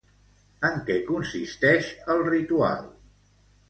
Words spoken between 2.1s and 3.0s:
el ritual?